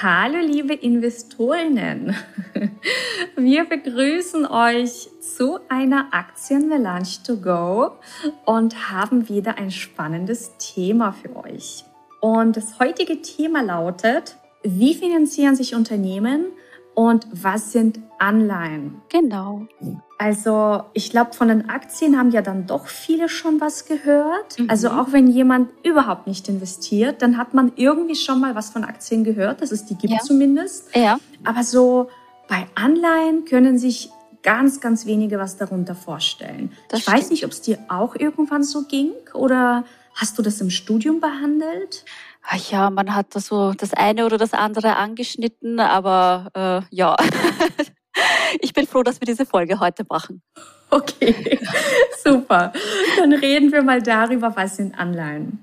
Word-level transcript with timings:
Hallo 0.00 0.38
liebe 0.38 0.74
Investorinnen, 0.74 2.14
wir 3.36 3.64
begrüßen 3.64 4.46
euch 4.46 5.08
zu 5.20 5.58
einer 5.68 6.14
Aktien-Melange 6.14 7.08
to 7.26 7.36
go 7.38 7.96
und 8.44 8.92
haben 8.92 9.28
wieder 9.28 9.58
ein 9.58 9.72
spannendes 9.72 10.56
Thema 10.58 11.10
für 11.10 11.34
euch. 11.34 11.84
Und 12.20 12.56
das 12.56 12.78
heutige 12.78 13.22
Thema 13.22 13.60
lautet, 13.60 14.36
wie 14.62 14.94
finanzieren 14.94 15.56
sich 15.56 15.74
Unternehmen 15.74 16.44
und 16.94 17.26
was 17.32 17.72
sind 17.72 17.98
Anleihen? 18.18 19.00
Genau. 19.08 19.66
Also 20.18 20.82
ich 20.92 21.10
glaube, 21.10 21.32
von 21.34 21.48
den 21.48 21.70
Aktien 21.70 22.18
haben 22.18 22.30
ja 22.30 22.42
dann 22.42 22.66
doch 22.66 22.88
viele 22.88 23.28
schon 23.28 23.60
was 23.60 23.86
gehört. 23.86 24.58
Mhm. 24.58 24.68
Also 24.68 24.90
auch 24.90 25.12
wenn 25.12 25.28
jemand 25.28 25.70
überhaupt 25.84 26.26
nicht 26.26 26.48
investiert, 26.48 27.22
dann 27.22 27.36
hat 27.36 27.54
man 27.54 27.72
irgendwie 27.76 28.16
schon 28.16 28.40
mal 28.40 28.54
was 28.54 28.70
von 28.70 28.84
Aktien 28.84 29.24
gehört, 29.24 29.62
dass 29.62 29.70
es 29.70 29.84
die 29.84 29.94
gibt 29.94 30.12
ja. 30.12 30.18
zumindest. 30.20 30.94
Ja. 30.94 31.18
Aber 31.44 31.62
so 31.62 32.10
bei 32.48 32.66
Anleihen 32.74 33.44
können 33.44 33.78
sich 33.78 34.10
ganz, 34.42 34.80
ganz 34.80 35.06
wenige 35.06 35.38
was 35.38 35.56
darunter 35.56 35.94
vorstellen. 35.94 36.72
Das 36.88 37.00
ich 37.00 37.04
stimmt. 37.04 37.18
weiß 37.18 37.30
nicht, 37.30 37.44
ob 37.44 37.52
es 37.52 37.60
dir 37.60 37.78
auch 37.88 38.14
irgendwann 38.16 38.64
so 38.64 38.84
ging 38.84 39.12
oder 39.34 39.84
hast 40.14 40.38
du 40.38 40.42
das 40.42 40.60
im 40.60 40.70
Studium 40.70 41.20
behandelt? 41.20 42.04
Ach 42.50 42.70
ja, 42.70 42.90
man 42.90 43.14
hat 43.14 43.34
da 43.34 43.40
so 43.40 43.72
das 43.72 43.92
eine 43.92 44.24
oder 44.24 44.38
das 44.38 44.54
andere 44.54 44.96
angeschnitten, 44.96 45.80
aber 45.80 46.48
äh, 46.54 46.94
ja. 46.94 47.14
ich 48.60 48.72
bin 48.72 48.86
froh, 48.86 49.02
dass 49.02 49.20
wir 49.20 49.26
diese 49.26 49.46
Folge 49.46 49.80
heute 49.80 50.04
machen. 50.08 50.42
Okay, 50.90 51.58
super. 52.24 52.72
Dann 53.18 53.32
reden 53.34 53.72
wir 53.72 53.82
mal 53.82 54.02
darüber, 54.02 54.56
was 54.56 54.76
sind 54.76 54.98
Anleihen. 54.98 55.58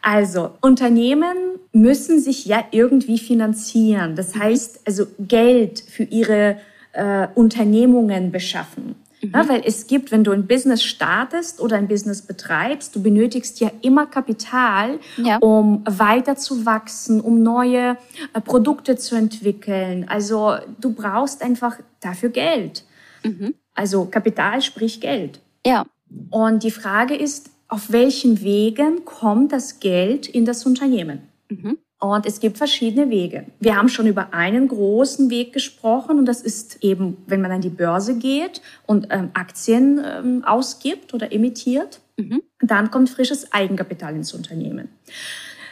Also, 0.00 0.52
Unternehmen 0.60 1.36
müssen 1.72 2.20
sich 2.20 2.46
ja 2.46 2.64
irgendwie 2.70 3.18
finanzieren. 3.18 4.14
Das 4.16 4.36
heißt, 4.36 4.80
also 4.86 5.06
Geld 5.18 5.80
für 5.80 6.04
ihre 6.04 6.58
äh, 6.92 7.28
Unternehmungen 7.34 8.30
beschaffen. 8.30 8.94
Mhm. 9.22 9.32
Ja, 9.34 9.48
weil 9.48 9.62
es 9.64 9.86
gibt, 9.86 10.12
wenn 10.12 10.24
du 10.24 10.32
ein 10.32 10.46
Business 10.46 10.82
startest 10.82 11.60
oder 11.60 11.76
ein 11.76 11.88
Business 11.88 12.22
betreibst, 12.22 12.96
du 12.96 13.02
benötigst 13.02 13.60
ja 13.60 13.70
immer 13.82 14.06
Kapital, 14.06 14.98
ja. 15.16 15.38
um 15.38 15.84
weiter 15.86 16.36
zu 16.36 16.64
wachsen, 16.64 17.20
um 17.20 17.42
neue 17.42 17.96
äh, 18.32 18.40
Produkte 18.40 18.96
zu 18.96 19.16
entwickeln. 19.16 20.06
Also 20.08 20.56
du 20.80 20.92
brauchst 20.92 21.42
einfach 21.42 21.78
dafür 22.00 22.30
Geld. 22.30 22.84
Mhm. 23.22 23.54
Also 23.74 24.06
Kapital 24.06 24.62
sprich 24.62 25.00
Geld. 25.00 25.40
Ja. 25.64 25.86
Und 26.30 26.62
die 26.62 26.70
Frage 26.70 27.14
ist, 27.14 27.50
auf 27.68 27.92
welchen 27.92 28.42
Wegen 28.42 29.04
kommt 29.04 29.52
das 29.52 29.80
Geld 29.80 30.28
in 30.28 30.44
das 30.44 30.66
Unternehmen? 30.66 31.22
Mhm. 31.48 31.78
Und 32.00 32.24
es 32.24 32.40
gibt 32.40 32.56
verschiedene 32.56 33.10
Wege. 33.10 33.44
Wir 33.60 33.76
haben 33.76 33.90
schon 33.90 34.06
über 34.06 34.32
einen 34.32 34.68
großen 34.68 35.28
Weg 35.28 35.52
gesprochen 35.52 36.18
und 36.18 36.24
das 36.24 36.40
ist 36.40 36.82
eben, 36.82 37.18
wenn 37.26 37.42
man 37.42 37.52
an 37.52 37.60
die 37.60 37.68
Börse 37.68 38.16
geht 38.16 38.62
und 38.86 39.08
ähm, 39.10 39.30
Aktien 39.34 40.02
ähm, 40.02 40.44
ausgibt 40.44 41.12
oder 41.12 41.30
emittiert, 41.30 42.00
mhm. 42.16 42.42
dann 42.60 42.90
kommt 42.90 43.10
frisches 43.10 43.52
Eigenkapital 43.52 44.16
ins 44.16 44.32
Unternehmen. 44.32 44.88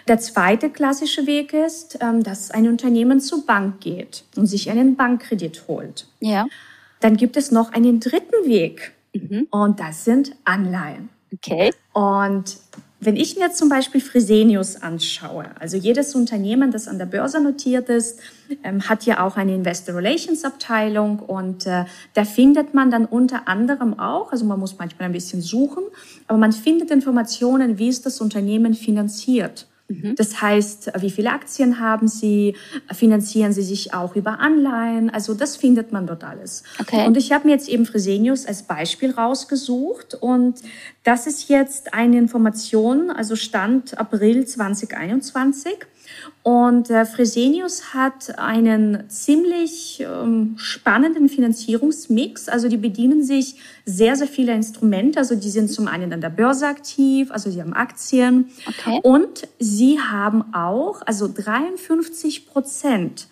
Der 0.09 0.19
zweite 0.19 0.71
klassische 0.71 1.27
Weg 1.27 1.53
ist, 1.53 1.99
ähm, 2.01 2.23
dass 2.23 2.51
ein 2.51 2.67
Unternehmen 2.67 3.21
zur 3.21 3.45
Bank 3.45 3.81
geht 3.81 4.25
und 4.37 4.47
sich 4.47 4.71
einen 4.71 4.97
Bankkredit 4.97 5.65
holt. 5.69 6.07
Ja. 6.21 6.47
Dann 7.01 7.17
gibt 7.19 7.37
es 7.37 7.51
noch 7.51 7.73
einen 7.73 8.01
dritten 8.01 8.47
Weg 8.49 8.93
mhm. 9.13 9.47
und 9.51 9.79
das 9.79 10.07
sind 10.07 10.35
Anleihen. 10.45 11.11
Okay. 11.33 11.73
Und 11.93 12.57
wenn 13.01 13.17
ich 13.17 13.37
mir 13.37 13.53
zum 13.53 13.69
Beispiel 13.69 14.01
Fresenius 14.01 14.83
anschaue, 14.83 15.45
also 15.61 15.77
jedes 15.77 16.15
Unternehmen, 16.15 16.73
das 16.73 16.89
an 16.89 16.99
der 16.99 17.07
Börse 17.07 17.41
notiert 17.41 17.91
ist, 17.91 18.19
ähm, 18.65 18.89
hat 18.89 19.05
ja 19.05 19.25
auch 19.25 19.37
eine 19.37 19.55
Investor 19.55 19.95
Relations 19.95 20.43
Abteilung 20.43 21.19
und 21.21 21.67
äh, 21.67 21.85
da 22.15 22.25
findet 22.25 22.73
man 22.73 22.91
dann 22.91 23.05
unter 23.05 23.47
anderem 23.47 23.99
auch, 24.01 24.33
also 24.33 24.47
man 24.47 24.59
muss 24.59 24.79
manchmal 24.79 25.07
ein 25.07 25.13
bisschen 25.13 25.43
suchen, 25.43 25.85
aber 26.27 26.39
man 26.39 26.53
findet 26.53 26.91
Informationen, 26.91 27.79
wie 27.79 27.89
ist 27.89 28.07
das 28.07 28.23
Unternehmen 28.23 28.73
finanziert. 28.73 29.69
Mhm. 29.89 30.15
Das 30.17 30.41
heißt, 30.41 30.93
wie 31.01 31.11
viele 31.11 31.33
Aktien 31.33 31.81
haben 31.81 32.09
Sie? 32.09 32.55
Finanzieren 32.93 33.53
Sie 33.53 33.63
sich 33.63 33.95
auch 33.95 34.15
über 34.17 34.39
Anleihen? 34.39 35.11
Also 35.11 35.35
das 35.35 35.57
findet 35.57 35.93
man 35.93 36.07
dort 36.07 36.25
alles. 36.25 36.63
Okay. 36.79 37.07
Und 37.07 37.17
ich 37.17 37.33
habe 37.33 37.47
mir 37.47 37.55
jetzt 37.55 37.69
eben 37.69 37.87
Fresenius 37.87 38.47
als 38.47 38.63
Beispiel 38.63 39.11
rausgesucht 39.13 40.15
und 40.15 40.61
das 41.05 41.27
ist 41.27 41.49
jetzt 41.49 41.95
eine 41.95 42.19
Information, 42.19 43.11
also 43.11 43.35
Stand 43.35 43.99
April 43.99 44.47
2021. 44.47 45.87
Und 46.43 46.89
äh, 46.91 47.05
Fresenius 47.05 47.93
hat 47.93 48.39
einen 48.39 49.09
ziemlich 49.11 50.01
ähm, 50.01 50.55
spannenden 50.57 51.29
Finanzierungsmix. 51.29 52.49
Also 52.49 52.69
die 52.69 52.77
bedienen 52.77 53.23
sich 53.23 53.57
sehr, 53.85 54.17
sehr 54.17 54.29
viele 54.29 54.55
Instrumente. 54.55 55.19
Also 55.19 55.35
die 55.35 55.51
sind 55.51 55.71
zum 55.71 55.89
einen 55.89 56.13
an 56.13 56.21
der 56.21 56.31
Börse 56.31 56.67
aktiv, 56.67 57.31
also 57.31 57.51
sie 57.51 57.61
haben 57.61 57.75
Aktien. 57.75 58.51
Okay. 58.67 59.01
Und 59.03 59.49
sie 59.59 60.01
haben 60.01 60.55
auch, 60.55 61.03
also 61.05 61.29
53 61.29 62.47
Prozent 62.47 63.29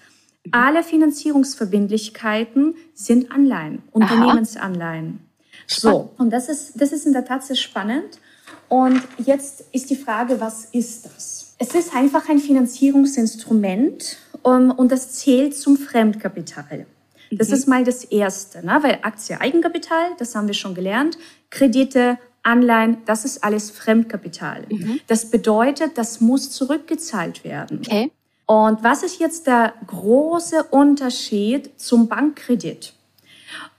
aller 0.52 0.82
Finanzierungsverbindlichkeiten 0.82 2.74
sind 2.94 3.32
Anleihen, 3.32 3.82
Unternehmensanleihen. 3.92 5.20
So, 5.66 6.12
und 6.18 6.30
das 6.30 6.48
ist, 6.48 6.80
das 6.80 6.92
ist 6.92 7.06
in 7.06 7.12
der 7.12 7.24
Tat 7.24 7.44
sehr 7.44 7.56
spannend. 7.56 8.20
Und 8.68 9.02
jetzt 9.18 9.64
ist 9.72 9.90
die 9.90 9.96
Frage, 9.96 10.40
was 10.40 10.66
ist 10.66 11.06
das? 11.06 11.54
Es 11.58 11.74
ist 11.74 11.94
einfach 11.94 12.28
ein 12.28 12.38
Finanzierungsinstrument 12.38 14.18
um, 14.42 14.70
und 14.70 14.92
das 14.92 15.12
zählt 15.12 15.56
zum 15.56 15.76
Fremdkapital. 15.76 16.86
Das 17.30 17.48
mhm. 17.48 17.54
ist 17.54 17.66
mal 17.66 17.84
das 17.84 18.04
Erste, 18.04 18.64
ne? 18.64 18.78
weil 18.82 18.98
Aktie, 19.02 19.40
Eigenkapital, 19.40 20.10
das 20.18 20.34
haben 20.34 20.46
wir 20.46 20.54
schon 20.54 20.74
gelernt, 20.74 21.18
Kredite, 21.50 22.18
Anleihen, 22.42 22.98
das 23.06 23.24
ist 23.24 23.42
alles 23.42 23.70
Fremdkapital. 23.70 24.66
Mhm. 24.68 25.00
Das 25.08 25.30
bedeutet, 25.30 25.98
das 25.98 26.20
muss 26.20 26.50
zurückgezahlt 26.50 27.42
werden. 27.42 27.80
Okay. 27.80 28.12
Und 28.46 28.84
was 28.84 29.02
ist 29.02 29.18
jetzt 29.18 29.48
der 29.48 29.74
große 29.88 30.62
Unterschied 30.70 31.80
zum 31.80 32.08
Bankkredit? 32.08 32.92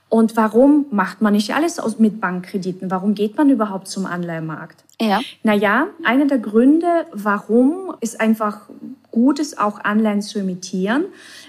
Und 0.08 0.36
warum 0.36 0.86
macht 0.90 1.20
man 1.20 1.34
nicht 1.34 1.54
alles 1.54 1.80
mit 1.98 2.20
Bankkrediten? 2.20 2.90
Warum 2.90 3.14
geht 3.14 3.36
man 3.36 3.50
überhaupt 3.50 3.88
zum 3.88 4.06
Anleihemarkt? 4.06 4.84
Ja. 5.00 5.20
Naja, 5.42 5.88
einer 6.02 6.26
der 6.26 6.38
Gründe, 6.38 7.06
warum 7.12 7.94
ist 8.00 8.20
einfach 8.20 8.68
gut 9.10 9.38
ist, 9.38 9.58
auch 9.58 9.80
Anleihen 9.80 10.22
zu 10.22 10.38
emittieren. 10.38 11.04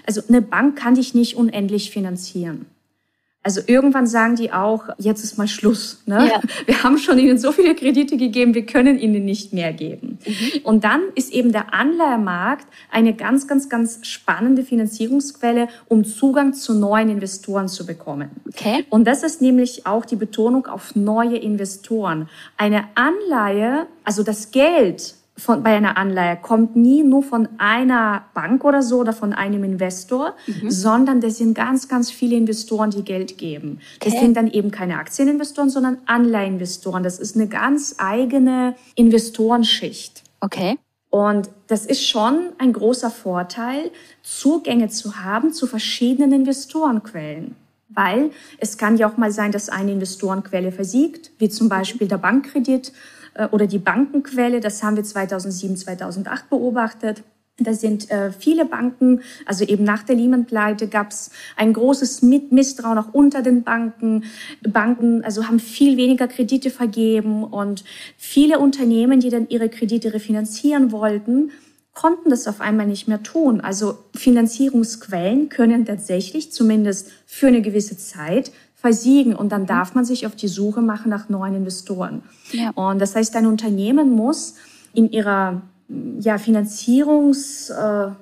Also 0.06 0.20
eine 0.28 0.42
Bank 0.42 0.76
kann 0.76 0.94
dich 0.94 1.14
nicht 1.14 1.36
unendlich 1.36 1.90
finanzieren. 1.90 2.66
Also 3.42 3.62
irgendwann 3.66 4.06
sagen 4.06 4.36
die 4.36 4.52
auch, 4.52 4.84
jetzt 4.98 5.24
ist 5.24 5.38
mal 5.38 5.48
Schluss. 5.48 6.02
Ne? 6.04 6.28
Ja. 6.30 6.40
Wir 6.66 6.82
haben 6.82 6.98
schon 6.98 7.18
ihnen 7.18 7.38
so 7.38 7.52
viele 7.52 7.74
Kredite 7.74 8.18
gegeben, 8.18 8.54
wir 8.54 8.66
können 8.66 8.98
ihnen 8.98 9.24
nicht 9.24 9.54
mehr 9.54 9.72
geben. 9.72 10.18
Mhm. 10.26 10.60
Und 10.62 10.84
dann 10.84 11.00
ist 11.14 11.32
eben 11.32 11.50
der 11.50 11.72
Anleihemarkt 11.72 12.66
eine 12.90 13.14
ganz, 13.14 13.48
ganz, 13.48 13.70
ganz 13.70 14.06
spannende 14.06 14.62
Finanzierungsquelle, 14.62 15.68
um 15.88 16.04
Zugang 16.04 16.52
zu 16.52 16.74
neuen 16.74 17.08
Investoren 17.08 17.68
zu 17.68 17.86
bekommen. 17.86 18.30
Okay. 18.48 18.84
Und 18.90 19.06
das 19.06 19.22
ist 19.22 19.40
nämlich 19.40 19.86
auch 19.86 20.04
die 20.04 20.16
Betonung 20.16 20.66
auf 20.66 20.94
neue 20.94 21.38
Investoren. 21.38 22.28
Eine 22.58 22.84
Anleihe, 22.94 23.86
also 24.04 24.22
das 24.22 24.50
Geld, 24.50 25.14
von, 25.36 25.62
bei 25.62 25.74
einer 25.74 25.96
Anleihe 25.96 26.36
kommt 26.36 26.76
nie 26.76 27.02
nur 27.02 27.22
von 27.22 27.48
einer 27.58 28.24
Bank 28.34 28.64
oder 28.64 28.82
so 28.82 28.98
oder 28.98 29.12
von 29.12 29.32
einem 29.32 29.64
Investor, 29.64 30.34
mhm. 30.46 30.70
sondern 30.70 31.20
das 31.20 31.38
sind 31.38 31.54
ganz, 31.54 31.88
ganz 31.88 32.10
viele 32.10 32.36
Investoren, 32.36 32.90
die 32.90 33.04
Geld 33.04 33.38
geben. 33.38 33.80
Das 34.00 34.12
okay. 34.12 34.22
sind 34.22 34.36
dann 34.36 34.48
eben 34.48 34.70
keine 34.70 34.98
Aktieninvestoren, 34.98 35.70
sondern 35.70 35.98
Anleiheinvestoren. 36.06 37.02
Das 37.02 37.18
ist 37.18 37.36
eine 37.36 37.48
ganz 37.48 37.94
eigene 37.98 38.74
Investorenschicht. 38.96 40.22
Okay. 40.40 40.78
Und 41.10 41.50
das 41.66 41.86
ist 41.86 42.06
schon 42.06 42.50
ein 42.58 42.72
großer 42.72 43.10
Vorteil, 43.10 43.90
Zugänge 44.22 44.88
zu 44.88 45.16
haben 45.16 45.52
zu 45.52 45.66
verschiedenen 45.66 46.32
Investorenquellen. 46.32 47.56
Weil 47.88 48.30
es 48.58 48.78
kann 48.78 48.96
ja 48.96 49.10
auch 49.10 49.16
mal 49.16 49.32
sein, 49.32 49.50
dass 49.50 49.68
eine 49.68 49.90
Investorenquelle 49.90 50.70
versiegt, 50.70 51.32
wie 51.38 51.48
zum 51.48 51.68
Beispiel 51.68 52.06
der 52.06 52.18
Bankkredit 52.18 52.92
oder 53.52 53.66
die 53.66 53.78
Bankenquelle. 53.78 54.60
Das 54.60 54.82
haben 54.82 54.96
wir 54.96 55.04
2007, 55.04 55.76
2008 55.76 56.50
beobachtet. 56.50 57.22
Da 57.60 57.74
sind 57.74 58.10
äh, 58.10 58.32
viele 58.32 58.64
Banken, 58.64 59.20
also 59.44 59.64
eben 59.64 59.84
nach 59.84 60.02
der 60.02 60.16
Lehman-Pleite 60.16 60.88
gab 60.88 61.10
es 61.10 61.30
ein 61.56 61.74
großes 61.74 62.22
Misstrauen 62.22 62.96
auch 62.96 63.12
unter 63.12 63.42
den 63.42 63.64
Banken. 63.64 64.24
Banken 64.62 65.22
also 65.24 65.46
haben 65.46 65.60
viel 65.60 65.98
weniger 65.98 66.26
Kredite 66.26 66.70
vergeben 66.70 67.44
und 67.44 67.84
viele 68.16 68.58
Unternehmen, 68.58 69.20
die 69.20 69.28
dann 69.28 69.48
ihre 69.48 69.68
Kredite 69.68 70.14
refinanzieren 70.14 70.90
wollten, 70.90 71.50
konnten 71.92 72.30
das 72.30 72.46
auf 72.46 72.62
einmal 72.62 72.86
nicht 72.86 73.08
mehr 73.08 73.22
tun. 73.22 73.60
Also 73.60 73.98
Finanzierungsquellen 74.14 75.50
können 75.50 75.84
tatsächlich 75.84 76.52
zumindest 76.52 77.10
für 77.26 77.48
eine 77.48 77.60
gewisse 77.60 77.98
Zeit 77.98 78.52
versiegen 78.80 79.34
und 79.34 79.52
dann 79.52 79.66
darf 79.66 79.94
man 79.94 80.04
sich 80.06 80.26
auf 80.26 80.34
die 80.34 80.48
Suche 80.48 80.80
machen 80.80 81.10
nach 81.10 81.28
neuen 81.28 81.54
Investoren. 81.54 82.22
Ja. 82.52 82.70
Und 82.70 82.98
das 82.98 83.14
heißt, 83.14 83.36
ein 83.36 83.46
Unternehmen 83.46 84.10
muss 84.10 84.54
in 84.94 85.10
ihrer 85.10 85.60
ja, 86.20 86.38
Finanzierungsvorausschau 86.38 88.08
äh, 88.08 88.12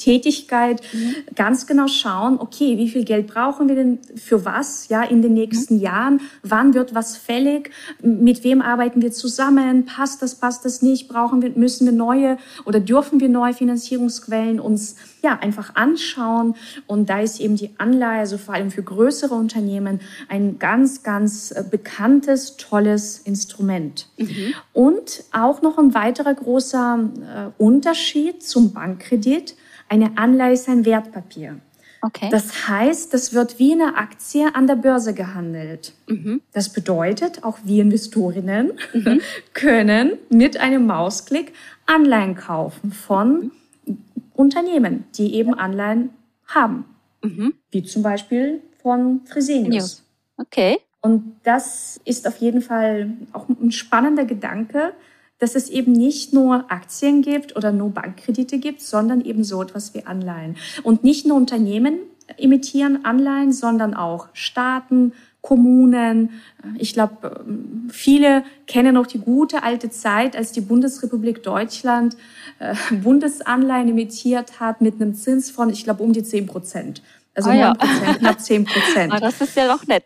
Tätigkeit 0.00 0.80
mhm. 0.92 1.14
ganz 1.36 1.66
genau 1.66 1.86
schauen, 1.86 2.40
okay, 2.40 2.78
wie 2.78 2.88
viel 2.88 3.04
Geld 3.04 3.28
brauchen 3.28 3.68
wir 3.68 3.76
denn 3.76 3.98
für 4.16 4.44
was, 4.44 4.88
ja, 4.88 5.02
in 5.02 5.22
den 5.22 5.34
nächsten 5.34 5.76
mhm. 5.76 5.80
Jahren? 5.82 6.20
Wann 6.42 6.74
wird 6.74 6.94
was 6.94 7.16
fällig? 7.16 7.70
Mit 8.02 8.42
wem 8.42 8.62
arbeiten 8.62 9.02
wir 9.02 9.12
zusammen? 9.12 9.84
Passt 9.84 10.22
das, 10.22 10.34
passt 10.34 10.64
das 10.64 10.82
nicht? 10.82 11.08
Brauchen 11.08 11.42
wir, 11.42 11.50
müssen 11.50 11.86
wir 11.86 11.92
neue 11.92 12.38
oder 12.64 12.80
dürfen 12.80 13.20
wir 13.20 13.28
neue 13.28 13.52
Finanzierungsquellen 13.52 14.58
uns, 14.58 14.96
ja, 15.22 15.38
einfach 15.38 15.76
anschauen? 15.76 16.54
Und 16.86 17.10
da 17.10 17.20
ist 17.20 17.38
eben 17.38 17.56
die 17.56 17.70
Anleihe, 17.76 18.20
also 18.20 18.38
vor 18.38 18.54
allem 18.54 18.70
für 18.70 18.82
größere 18.82 19.34
Unternehmen, 19.34 20.00
ein 20.28 20.58
ganz, 20.58 21.02
ganz 21.02 21.50
äh, 21.50 21.62
bekanntes, 21.70 22.56
tolles 22.56 23.18
Instrument. 23.18 24.08
Mhm. 24.16 24.54
Und 24.72 25.24
auch 25.32 25.60
noch 25.60 25.76
ein 25.76 25.92
weiterer 25.92 26.32
großer 26.32 27.10
äh, 27.58 27.62
Unterschied 27.62 28.42
zum 28.42 28.69
Bankkredit 28.72 29.54
eine 29.88 30.16
Anleihe 30.16 30.52
ist 30.52 30.68
ein 30.68 30.84
Wertpapier. 30.84 31.60
Okay. 32.02 32.28
Das 32.30 32.68
heißt, 32.68 33.12
das 33.12 33.34
wird 33.34 33.58
wie 33.58 33.72
eine 33.72 33.96
Aktie 33.96 34.54
an 34.54 34.66
der 34.66 34.76
Börse 34.76 35.12
gehandelt. 35.12 35.92
Mhm. 36.06 36.40
Das 36.52 36.70
bedeutet, 36.70 37.44
auch 37.44 37.58
wir 37.64 37.82
Investorinnen 37.82 38.72
mhm. 38.94 39.20
können 39.52 40.12
mit 40.30 40.56
einem 40.56 40.86
Mausklick 40.86 41.52
Anleihen 41.86 42.36
kaufen 42.36 42.92
von 42.92 43.52
mhm. 43.84 43.98
Unternehmen, 44.32 45.04
die 45.16 45.34
eben 45.34 45.52
Anleihen 45.52 46.10
haben. 46.46 46.84
Mhm. 47.22 47.54
Wie 47.70 47.82
zum 47.82 48.02
Beispiel 48.02 48.62
von 48.80 49.20
Fresenius. 49.26 50.02
Okay. 50.38 50.78
Und 51.02 51.36
das 51.42 52.00
ist 52.04 52.26
auf 52.26 52.38
jeden 52.38 52.62
Fall 52.62 53.10
auch 53.32 53.48
ein 53.48 53.72
spannender 53.72 54.24
Gedanke, 54.24 54.92
dass 55.40 55.54
es 55.54 55.68
eben 55.68 55.92
nicht 55.92 56.32
nur 56.32 56.70
Aktien 56.70 57.22
gibt 57.22 57.56
oder 57.56 57.72
nur 57.72 57.90
Bankkredite 57.90 58.58
gibt, 58.58 58.80
sondern 58.80 59.22
eben 59.22 59.42
so 59.42 59.60
etwas 59.62 59.94
wie 59.94 60.06
Anleihen. 60.06 60.56
Und 60.82 61.02
nicht 61.02 61.26
nur 61.26 61.36
Unternehmen 61.36 61.98
imitieren 62.36 63.04
Anleihen, 63.04 63.52
sondern 63.52 63.94
auch 63.94 64.28
Staaten, 64.32 65.12
Kommunen. 65.40 66.40
Ich 66.78 66.92
glaube, 66.92 67.44
viele 67.88 68.44
kennen 68.66 68.94
noch 68.94 69.06
die 69.06 69.18
gute 69.18 69.62
alte 69.62 69.90
Zeit, 69.90 70.36
als 70.36 70.52
die 70.52 70.60
Bundesrepublik 70.60 71.42
Deutschland 71.42 72.16
äh, 72.58 72.74
Bundesanleihen 72.94 73.88
imitiert 73.88 74.60
hat 74.60 74.82
mit 74.82 75.00
einem 75.00 75.14
Zins 75.14 75.50
von, 75.50 75.70
ich 75.70 75.84
glaube, 75.84 76.02
um 76.02 76.12
die 76.12 76.22
10 76.22 76.46
Prozent. 76.46 77.02
Also 77.34 77.50
oh 77.50 77.52
ja. 77.54 77.68
9 77.68 77.78
Prozent, 77.78 78.18
knapp 78.18 78.40
10 78.40 78.64
Prozent. 78.66 79.12
Ah, 79.14 79.20
das 79.20 79.40
ist 79.40 79.56
ja 79.56 79.66
doch 79.66 79.86
nett. 79.86 80.04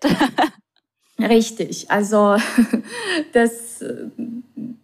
Richtig, 1.19 1.91
also 1.91 2.37
das 3.33 3.83
äh, 3.83 4.07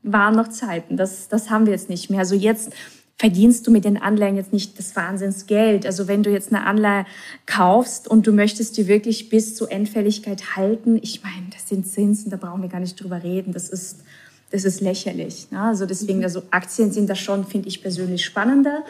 waren 0.03 0.37
noch 0.37 0.49
Zeiten, 0.49 0.97
das, 0.97 1.29
das 1.29 1.50
haben 1.50 1.67
wir 1.67 1.73
jetzt 1.73 1.88
nicht 1.88 2.09
mehr. 2.09 2.21
Also 2.21 2.35
jetzt 2.35 2.73
verdienst 3.21 3.67
du 3.67 3.71
mit 3.71 3.85
den 3.85 3.99
Anleihen 3.99 4.37
jetzt 4.37 4.53
nicht 4.53 4.79
das 4.79 4.97
Wahnsinnsgeld. 4.97 5.85
Also 5.85 6.09
wenn 6.09 6.23
du 6.23 6.31
jetzt 6.31 6.55
eine 6.55 6.65
Anleihe 6.65 7.05
kaufst 7.44 8.09
und 8.09 8.27
du 8.27 8.32
möchtest 8.32 8.79
die 8.79 8.88
wirklich 8.88 9.29
bis 9.29 9.55
zur 9.55 9.71
Endfälligkeit 9.71 10.56
halten, 10.56 10.99
ich 11.03 11.23
meine, 11.23 11.47
das 11.53 11.69
sind 11.69 11.87
Zinsen, 11.87 12.31
da 12.31 12.38
brauchen 12.38 12.62
wir 12.62 12.71
gar 12.71 12.81
nicht 12.81 12.99
drüber 12.99 13.23
reden. 13.23 13.53
Das 13.53 13.69
ist 13.69 14.05
das 14.50 14.64
ist 14.64 14.81
lächerlich. 14.81 15.50
Ne? 15.50 15.61
Also 15.61 15.87
deswegen, 15.87 16.19
mhm. 16.19 16.25
also 16.25 16.43
Aktien 16.50 16.91
sind 16.91 17.08
da 17.08 17.14
schon, 17.14 17.44
finde 17.47 17.69
ich 17.69 17.82
persönlich 17.82 18.25
spannender. 18.25 18.85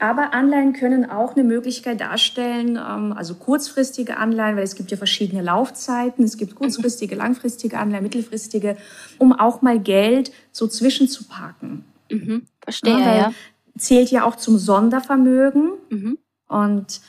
Aber 0.00 0.34
Anleihen 0.34 0.72
können 0.72 1.08
auch 1.08 1.34
eine 1.34 1.44
Möglichkeit 1.44 2.00
darstellen, 2.00 2.76
ähm, 2.76 3.12
also 3.12 3.34
kurzfristige 3.36 4.16
Anleihen, 4.16 4.56
weil 4.56 4.64
es 4.64 4.74
gibt 4.74 4.90
ja 4.90 4.96
verschiedene 4.96 5.42
Laufzeiten. 5.42 6.24
Es 6.24 6.36
gibt 6.36 6.56
kurzfristige, 6.56 7.14
langfristige 7.14 7.78
Anleihen, 7.78 8.02
mittelfristige, 8.02 8.76
um 9.18 9.32
auch 9.32 9.62
mal 9.62 9.78
Geld 9.78 10.32
so 10.50 10.66
zwischenzuparken. 10.66 11.84
Mhm. 12.10 12.42
Verstehe, 12.60 12.98
ja, 12.98 13.16
ja. 13.16 13.32
Zählt 13.78 14.10
ja 14.10 14.24
auch 14.24 14.36
zum 14.36 14.58
Sondervermögen. 14.58 15.72
Mhm. 15.90 16.18
Und 16.48 17.00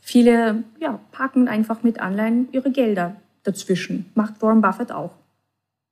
viele 0.00 0.62
ja, 0.78 1.00
parken 1.10 1.48
einfach 1.48 1.82
mit 1.82 1.98
Anleihen 1.98 2.48
ihre 2.52 2.70
Gelder 2.70 3.16
dazwischen. 3.42 4.06
Macht 4.14 4.40
Warren 4.42 4.60
Buffett 4.60 4.92
auch. 4.92 5.10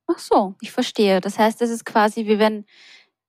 Ach 0.07 0.19
so, 0.19 0.55
ich 0.61 0.71
verstehe. 0.71 1.21
Das 1.21 1.37
heißt, 1.37 1.61
es 1.61 1.69
ist 1.69 1.85
quasi 1.85 2.25
wie 2.25 2.39
wenn, 2.39 2.65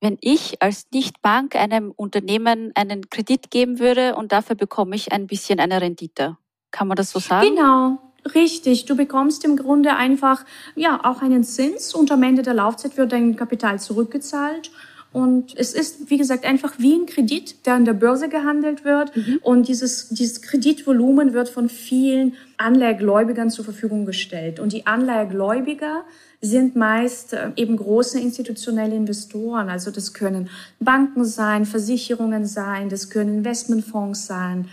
wenn 0.00 0.16
ich 0.20 0.62
als 0.62 0.86
Nichtbank 0.92 1.56
einem 1.56 1.90
Unternehmen 1.90 2.72
einen 2.74 3.10
Kredit 3.10 3.50
geben 3.50 3.78
würde 3.80 4.14
und 4.16 4.32
dafür 4.32 4.56
bekomme 4.56 4.94
ich 4.94 5.12
ein 5.12 5.26
bisschen 5.26 5.60
eine 5.60 5.80
Rendite. 5.80 6.36
Kann 6.70 6.88
man 6.88 6.96
das 6.96 7.10
so 7.10 7.18
sagen? 7.18 7.54
Genau. 7.54 7.98
Richtig, 8.34 8.84
du 8.84 8.96
bekommst 8.96 9.44
im 9.44 9.56
Grunde 9.56 9.96
einfach 9.96 10.44
ja 10.74 11.00
auch 11.04 11.22
einen 11.22 11.44
Zins 11.44 11.94
und 11.94 12.10
am 12.12 12.22
Ende 12.22 12.42
der 12.42 12.54
Laufzeit 12.54 12.96
wird 12.96 13.12
dein 13.12 13.36
Kapital 13.36 13.80
zurückgezahlt 13.80 14.70
und 15.10 15.56
es 15.56 15.72
ist, 15.72 16.10
wie 16.10 16.18
gesagt, 16.18 16.44
einfach 16.44 16.74
wie 16.78 16.94
ein 16.94 17.06
Kredit, 17.06 17.64
der 17.66 17.74
an 17.74 17.86
der 17.86 17.94
Börse 17.94 18.28
gehandelt 18.28 18.84
wird. 18.84 19.16
Mhm. 19.16 19.38
Und 19.42 19.68
dieses, 19.68 20.10
dieses 20.10 20.42
Kreditvolumen 20.42 21.32
wird 21.32 21.48
von 21.48 21.70
vielen 21.70 22.34
Anleihegläubigern 22.58 23.50
zur 23.50 23.64
Verfügung 23.64 24.04
gestellt. 24.04 24.60
Und 24.60 24.72
die 24.74 24.86
Anleihegläubiger 24.86 26.04
sind 26.42 26.76
meist 26.76 27.32
äh, 27.32 27.50
eben 27.56 27.76
große 27.76 28.20
institutionelle 28.20 28.94
Investoren. 28.94 29.70
Also 29.70 29.90
das 29.90 30.12
können 30.12 30.50
Banken 30.78 31.24
sein, 31.24 31.64
Versicherungen 31.64 32.44
sein, 32.46 32.90
das 32.90 33.08
können 33.08 33.38
Investmentfonds 33.38 34.26
sein. 34.26 34.68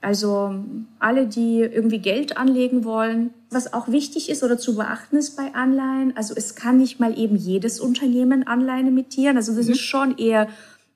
Also 0.00 0.54
alle, 0.98 1.26
die 1.26 1.60
irgendwie 1.60 1.98
Geld 1.98 2.36
anlegen 2.36 2.84
wollen. 2.84 3.34
Was 3.50 3.72
auch 3.74 3.88
wichtig 3.88 4.30
ist 4.30 4.42
oder 4.42 4.56
zu 4.56 4.76
beachten 4.76 5.16
ist 5.16 5.36
bei 5.36 5.54
Anleihen, 5.54 6.16
also 6.16 6.34
es 6.36 6.54
kann 6.54 6.78
nicht 6.78 7.00
mal 7.00 7.18
eben 7.18 7.36
jedes 7.36 7.80
Unternehmen 7.80 8.46
Anleihen 8.46 8.88
emittieren. 8.88 9.36
Also 9.36 9.54
das 9.54 9.66
mhm. 9.66 9.72
ist 9.72 9.80
schon 9.80 10.16
eher 10.16 10.48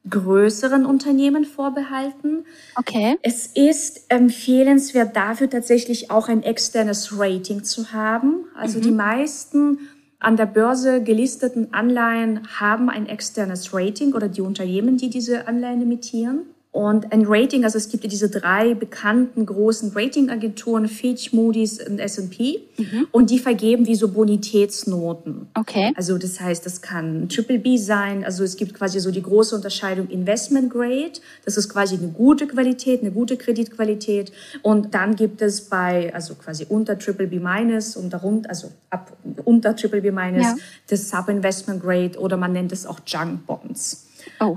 größeren 0.09 0.85
Unternehmen 0.85 1.45
vorbehalten. 1.45 2.45
Okay. 2.77 3.17
Es 3.23 3.47
ist 3.47 4.05
empfehlenswert 4.09 5.17
dafür 5.17 5.49
tatsächlich 5.49 6.11
auch 6.11 6.29
ein 6.29 6.43
externes 6.43 7.19
Rating 7.19 7.65
zu 7.65 7.93
haben. 7.93 8.45
Also 8.55 8.79
mhm. 8.79 8.83
die 8.83 8.91
meisten 8.91 9.79
an 10.19 10.37
der 10.37 10.47
Börse 10.47 11.03
gelisteten 11.03 11.73
Anleihen 11.73 12.49
haben 12.59 12.89
ein 12.89 13.07
externes 13.07 13.75
Rating 13.75 14.15
oder 14.15 14.29
die 14.29 14.41
Unternehmen, 14.41 14.97
die 14.97 15.11
diese 15.11 15.49
Anleihen 15.49 15.83
emittieren. 15.83 16.41
Und 16.75 17.13
ein 17.13 17.25
Rating, 17.25 17.63
also 17.63 17.79
es 17.79 17.89
gibt 17.89 18.03
ja 18.03 18.11
diese 18.11 18.29
drei 18.29 18.75
bekannten 18.75 19.47
großen 19.47 19.93
Ratingagenturen, 19.95 20.89
Fitch, 20.89 21.33
Moody's 21.33 21.79
und 21.79 22.01
S&P, 22.01 22.63
mhm. 22.77 23.07
und 23.13 23.31
die 23.31 23.39
vergeben 23.39 23.87
wie 23.87 23.95
so 23.95 24.09
Bonitätsnoten. 24.09 25.47
Okay. 25.55 25.93
Also 25.95 26.19
das 26.19 26.41
heißt, 26.41 26.67
das 26.67 26.83
kann 26.83 27.29
Triple 27.29 27.61
B 27.61 27.77
sein, 27.77 28.25
also 28.25 28.43
es 28.43 28.57
gibt 28.57 28.75
quasi 28.75 28.99
so 28.99 29.13
die 29.13 29.23
große 29.23 29.55
Unterscheidung 29.55 30.09
Investment 30.09 30.69
Grade, 30.69 31.13
das 31.45 31.57
ist 31.57 31.69
quasi 31.69 31.95
eine 31.95 32.09
gute 32.09 32.49
Qualität, 32.49 33.03
eine 33.03 33.13
gute 33.13 33.37
Kreditqualität, 33.37 34.33
und 34.63 34.95
dann 34.95 35.15
gibt 35.15 35.43
es 35.43 35.61
bei, 35.61 36.13
also 36.13 36.35
quasi 36.35 36.67
unter 36.69 36.99
Triple 36.99 37.29
B 37.29 37.39
minus 37.39 37.97
und 37.97 38.13
darunter, 38.13 38.49
also 38.49 38.73
ab 38.91 39.17
unter 39.45 39.77
Triple 39.77 40.03
B 40.03 40.11
minus, 40.11 40.43
ja. 40.43 40.57
das 40.89 41.09
Sub-Investment 41.09 41.81
Grade 41.81 42.19
oder 42.19 42.37
man 42.37 42.53
nennt 42.53 42.73
es 42.73 42.85
auch 42.85 42.99
Junk 43.07 43.47
Bonds. 43.47 44.09
Oh. 44.41 44.57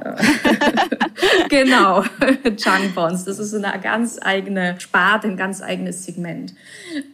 genau, 1.50 2.04
Junk 2.44 2.96
Bonds. 2.96 3.26
Das 3.26 3.40
ist 3.40 3.54
eine 3.54 3.80
ganz 3.82 4.20
eigene 4.22 4.80
Sparte, 4.80 5.28
ein 5.28 5.38
ganz 5.38 5.62
eigenes 5.62 6.06
Segment. 6.06 6.54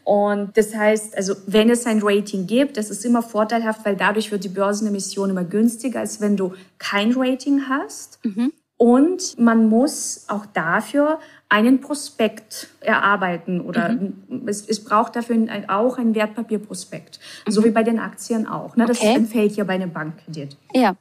Und 0.04 0.58
das 0.58 0.76
heißt, 0.76 1.16
also 1.18 1.36
wenn 1.48 1.70
es 1.70 1.86
ein 1.86 2.00
Rating 2.02 2.48
gibt, 2.48 2.78
das 2.78 2.90
ist 2.90 3.06
immer 3.06 3.22
vorteilhaft, 3.22 3.86
weil 3.86 3.96
dadurch 3.96 4.32
wird 4.32 4.44
die 4.44 4.50
Börsenemission 4.50 5.30
immer 5.30 5.44
günstiger, 5.44 6.00
als 6.00 6.22
wenn 6.22 6.38
du 6.38 6.54
kein 6.78 7.14
Rating 7.16 7.64
hast. 7.70 8.20
Mhm. 8.24 8.52
Und 8.78 9.40
man 9.40 9.70
muss 9.70 10.26
auch 10.28 10.46
dafür 10.46 11.20
einen 11.48 11.82
Prospekt 11.82 12.68
erarbeiten 12.82 13.62
oder 13.62 13.90
mhm. 13.90 14.48
es, 14.48 14.68
es, 14.68 14.84
braucht 14.84 15.16
dafür 15.16 15.36
ein, 15.36 15.70
auch 15.70 16.00
ein 16.00 16.16
Wertpapierprospekt, 16.16 17.20
mhm. 17.46 17.52
so 17.52 17.64
wie 17.64 17.70
bei 17.70 17.84
den 17.84 18.00
Aktien 18.00 18.48
auch. 18.48 18.76
Ne? 18.76 18.86
Das 18.86 19.00
okay. 19.00 19.16
empfällt 19.16 19.56
ja 19.56 19.64
bei 19.64 19.74
einem 19.74 19.94
Bankkredit. 19.94 20.58
Ja. 20.74 20.96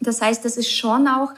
Das 0.00 0.20
heißt, 0.20 0.44
das 0.44 0.56
ist 0.56 0.70
schon 0.70 1.06
auch 1.08 1.32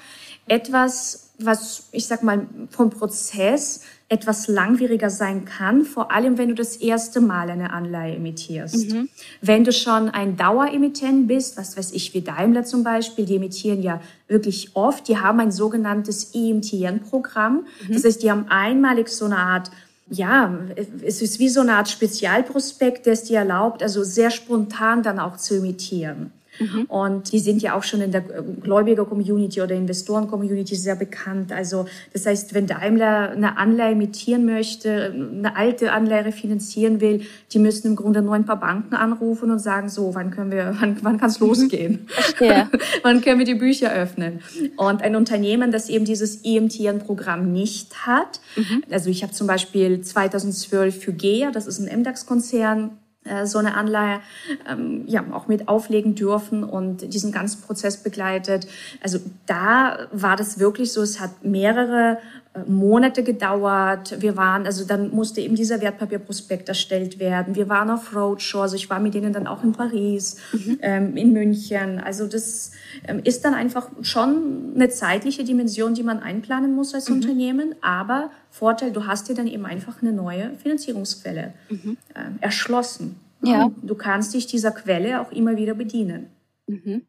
etwas, 0.46 1.30
was 1.38 1.88
ich 1.92 2.06
sag 2.06 2.22
mal 2.22 2.46
vom 2.70 2.90
Prozess 2.90 3.80
etwas 4.08 4.46
langwieriger 4.46 5.08
sein 5.08 5.46
kann, 5.46 5.84
vor 5.84 6.12
allem 6.12 6.36
wenn 6.36 6.50
du 6.50 6.54
das 6.54 6.76
erste 6.76 7.20
Mal 7.20 7.48
eine 7.48 7.72
Anleihe 7.72 8.16
emittierst. 8.16 8.92
Mhm. 8.92 9.08
Wenn 9.40 9.64
du 9.64 9.72
schon 9.72 10.10
ein 10.10 10.36
Daueremittent 10.36 11.28
bist, 11.28 11.56
was 11.56 11.78
weiß 11.78 11.92
ich, 11.92 12.12
wie 12.12 12.20
Daimler 12.20 12.64
zum 12.64 12.84
Beispiel, 12.84 13.24
die 13.24 13.36
emittieren 13.36 13.82
ja 13.82 14.02
wirklich 14.28 14.70
oft, 14.74 15.08
die 15.08 15.16
haben 15.16 15.40
ein 15.40 15.50
sogenanntes 15.50 16.34
EMTN-Programm. 16.34 17.64
Mhm. 17.88 17.92
Das 17.92 18.04
heißt, 18.04 18.22
die 18.22 18.30
haben 18.30 18.48
einmalig 18.48 19.08
so 19.08 19.24
eine 19.24 19.38
Art 19.38 19.70
ja, 20.10 20.58
es 21.02 21.22
ist 21.22 21.38
wie 21.38 21.48
so 21.48 21.60
eine 21.60 21.74
Art 21.74 21.88
Spezialprospekt, 21.88 23.06
der 23.06 23.14
es 23.14 23.24
dir 23.24 23.38
erlaubt, 23.38 23.82
also 23.82 24.04
sehr 24.04 24.30
spontan 24.30 25.02
dann 25.02 25.18
auch 25.18 25.38
zu 25.38 25.54
emittieren. 25.54 26.32
Mhm. 26.58 26.84
Und 26.84 27.32
die 27.32 27.38
sind 27.38 27.62
ja 27.62 27.74
auch 27.74 27.82
schon 27.82 28.00
in 28.00 28.12
der 28.12 28.20
Gläubiger-Community 28.20 29.60
oder 29.62 29.74
Investoren-Community 29.74 30.76
sehr 30.76 30.96
bekannt. 30.96 31.52
Also 31.52 31.86
das 32.12 32.26
heißt, 32.26 32.54
wenn 32.54 32.66
Daimler 32.66 33.30
eine 33.30 33.56
Anleihe 33.56 33.92
emittieren 33.92 34.44
möchte, 34.44 35.12
eine 35.12 35.56
alte 35.56 35.92
Anleihe 35.92 36.26
refinanzieren 36.26 37.00
will, 37.00 37.22
die 37.52 37.58
müssen 37.58 37.88
im 37.88 37.96
Grunde 37.96 38.22
nur 38.22 38.34
ein 38.34 38.44
paar 38.44 38.60
Banken 38.60 38.94
anrufen 38.94 39.50
und 39.50 39.58
sagen, 39.58 39.88
so, 39.88 40.14
wann 40.14 40.30
können 40.30 40.50
wir, 40.50 40.76
wann, 40.80 40.98
wann 41.02 41.18
kann 41.18 41.30
es 41.30 41.40
mhm. 41.40 41.46
losgehen? 41.48 42.08
Ja. 42.40 42.70
wann 43.02 43.20
können 43.20 43.38
wir 43.38 43.46
die 43.46 43.54
Bücher 43.54 43.92
öffnen? 43.92 44.40
Und 44.76 45.02
ein 45.02 45.16
Unternehmen, 45.16 45.72
das 45.72 45.88
eben 45.88 46.04
dieses 46.04 46.44
EMTN-Programm 46.44 47.52
nicht 47.52 48.06
hat, 48.06 48.40
mhm. 48.56 48.82
also 48.90 49.10
ich 49.10 49.22
habe 49.22 49.32
zum 49.32 49.46
Beispiel 49.46 50.00
2012 50.00 51.02
für 51.02 51.12
GEA, 51.12 51.50
das 51.50 51.66
ist 51.66 51.78
ein 51.78 52.00
MDAX-Konzern, 52.00 52.84
äh, 52.84 53.01
so 53.44 53.58
eine 53.58 53.74
Anleihe 53.74 54.20
ähm, 54.68 55.04
ja 55.06 55.24
auch 55.32 55.46
mit 55.46 55.68
auflegen 55.68 56.14
dürfen 56.14 56.64
und 56.64 57.14
diesen 57.14 57.30
ganzen 57.30 57.62
Prozess 57.62 57.96
begleitet. 57.98 58.66
Also 59.00 59.20
da 59.46 60.08
war 60.10 60.36
das 60.36 60.58
wirklich 60.58 60.92
so, 60.92 61.02
es 61.02 61.20
hat 61.20 61.44
mehrere 61.44 62.18
äh, 62.54 62.68
Monate 62.68 63.22
gedauert. 63.22 64.20
Wir 64.20 64.36
waren, 64.36 64.66
also 64.66 64.84
dann 64.84 65.10
musste 65.10 65.40
eben 65.40 65.54
dieser 65.54 65.80
Wertpapierprospekt 65.80 66.68
erstellt 66.68 67.18
werden. 67.18 67.54
Wir 67.54 67.68
waren 67.68 67.90
auf 67.90 68.14
Roadshow, 68.14 68.60
also 68.60 68.76
ich 68.76 68.90
war 68.90 69.00
mit 69.00 69.14
denen 69.14 69.32
dann 69.32 69.46
auch 69.46 69.62
in 69.62 69.72
Paris, 69.72 70.36
mhm. 70.52 70.78
ähm, 70.82 71.16
in 71.16 71.32
München. 71.32 71.98
Also 72.00 72.26
das 72.26 72.72
ähm, 73.06 73.20
ist 73.24 73.44
dann 73.44 73.54
einfach 73.54 73.88
schon 74.02 74.72
eine 74.74 74.88
zeitliche 74.90 75.44
Dimension, 75.44 75.94
die 75.94 76.02
man 76.02 76.20
einplanen 76.20 76.74
muss 76.74 76.94
als 76.94 77.08
mhm. 77.08 77.16
Unternehmen. 77.16 77.74
Aber 77.80 78.30
Vorteil, 78.50 78.92
du 78.92 79.06
hast 79.06 79.28
dir 79.28 79.34
dann 79.34 79.46
eben 79.46 79.64
einfach 79.64 80.02
eine 80.02 80.12
neue 80.12 80.50
Finanzierungsquelle 80.62 81.54
mhm. 81.70 81.96
ähm, 82.14 82.38
erschlossen. 82.40 83.11
Ja. 83.42 83.70
Du 83.82 83.94
kannst 83.94 84.34
dich 84.34 84.46
dieser 84.46 84.72
Quelle 84.72 85.20
auch 85.20 85.32
immer 85.32 85.56
wieder 85.56 85.74
bedienen. 85.74 86.30
Mhm. 86.66 87.06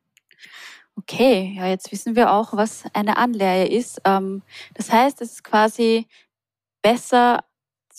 Okay, 0.95 1.55
ja, 1.57 1.67
jetzt 1.67 1.91
wissen 1.91 2.15
wir 2.15 2.31
auch, 2.31 2.53
was 2.53 2.83
eine 2.93 3.17
Anleihe 3.17 3.67
ist. 3.67 4.01
Ähm, 4.05 4.43
das 4.75 4.91
heißt, 4.91 5.21
es 5.21 5.33
ist 5.33 5.43
quasi 5.43 6.07
besser, 6.81 7.43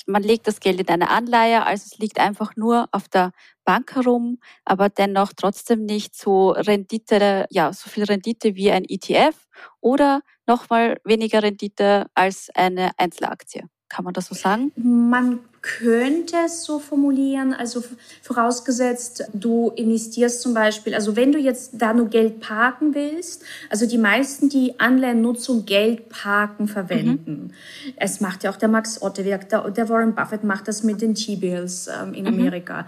man 0.07 0.23
legt 0.23 0.47
das 0.47 0.61
Geld 0.61 0.81
in 0.81 0.89
eine 0.89 1.11
Anleihe, 1.11 1.65
als 1.67 1.87
es 1.87 1.99
liegt 1.99 2.21
einfach 2.21 2.55
nur 2.57 2.89
auf 2.93 3.09
der 3.09 3.33
Bank 3.65 3.95
herum, 3.95 4.39
aber 4.65 4.89
dennoch 4.89 5.33
trotzdem 5.33 5.85
nicht 5.85 6.15
so 6.15 6.51
Rendite, 6.51 7.47
ja, 7.51 7.73
so 7.73 7.89
viel 7.89 8.05
Rendite 8.05 8.55
wie 8.55 8.71
ein 8.71 8.85
ETF 8.85 9.37
oder 9.81 10.21
nochmal 10.47 11.01
weniger 11.05 11.43
Rendite 11.43 12.07
als 12.15 12.51
eine 12.55 12.91
Einzelaktie. 12.99 13.69
Kann 13.89 14.05
man 14.05 14.15
das 14.15 14.27
so 14.27 14.35
sagen? 14.35 14.73
Man 14.77 15.41
könnte 15.65 16.37
es 16.45 16.63
so 16.63 16.79
formulieren, 16.79 17.55
also 17.55 17.83
vorausgesetzt, 18.21 19.25
du 19.33 19.73
investierst 19.77 20.43
zum 20.43 20.53
Beispiel, 20.53 20.95
also 20.95 21.17
wenn 21.17 21.33
du 21.33 21.39
jetzt 21.39 21.71
da 21.73 21.95
nur 21.95 22.09
Geld 22.09 22.41
parken 22.41 22.95
willst, 22.95 23.43
also 23.71 23.87
die 23.87 23.97
meisten, 23.97 24.51
die 24.51 24.79
Anleihennutzung 24.79 25.65
Geld 25.65 26.11
parken 26.11 26.69
verwenden. 26.69 27.51
Mhm. 27.87 27.95
Es 27.97 28.21
macht 28.21 28.45
ja 28.45 28.51
auch 28.51 28.57
der 28.57 28.69
Max 28.69 29.01
Ottewerk, 29.01 29.49
der, 29.49 29.71
der 29.71 29.89
Warren 29.89 30.15
Buffett 30.15 30.45
macht 30.45 30.69
das 30.69 30.83
mit 30.83 31.01
den 31.01 31.15
T-Bills 31.15 31.89
ähm, 31.89 32.13
in 32.13 32.25
mhm. 32.25 32.35
Amerika. 32.35 32.87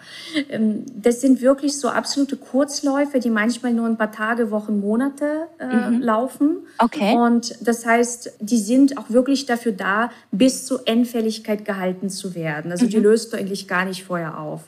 Ähm, 0.51 0.85
das 0.95 1.23
sind 1.23 1.41
wirklich 1.41 1.79
so 1.79 1.89
absolute 1.89 2.37
Kurzläufe, 2.37 3.21
die 3.21 3.31
manchmal 3.31 3.73
nur 3.73 3.87
ein 3.87 3.97
paar 3.97 4.13
Tage, 4.13 4.51
Wochen, 4.51 4.81
Monate 4.81 5.47
äh, 5.59 5.91
mhm. 5.91 6.03
laufen. 6.03 6.59
Okay. 6.77 7.15
Und 7.17 7.57
das 7.67 7.87
heißt, 7.87 8.35
die 8.41 8.59
sind 8.59 8.99
auch 8.99 9.09
wirklich 9.09 9.47
dafür 9.47 9.73
da, 9.73 10.11
bis 10.31 10.67
zur 10.67 10.87
Endfälligkeit 10.87 11.65
gehalten 11.65 12.11
zu 12.11 12.35
werden 12.35 12.66
werden. 12.67 12.73
Also 12.73 12.87
die 12.87 12.99
mhm. 12.99 13.05
löst 13.05 13.33
du 13.33 13.37
eigentlich 13.37 13.69
gar 13.69 13.85
nicht 13.85 14.05
vorher 14.05 14.39
auf. 14.39 14.63